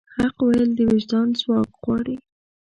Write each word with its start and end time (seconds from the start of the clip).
حق 0.15 0.37
ویل 0.47 0.69
د 0.75 0.79
وجدان 0.91 1.27
ځواک 1.39 1.71
غواړي. 1.81 2.15